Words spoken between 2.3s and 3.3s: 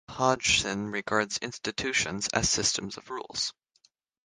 as systems of